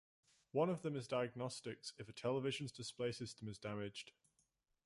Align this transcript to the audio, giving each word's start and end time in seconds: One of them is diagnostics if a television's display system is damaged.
One 0.51 0.71
of 0.71 0.81
them 0.81 0.95
is 0.95 1.07
diagnostics 1.07 1.93
if 1.99 2.09
a 2.09 2.11
television's 2.11 2.71
display 2.71 3.11
system 3.11 3.47
is 3.47 3.59
damaged. 3.59 4.13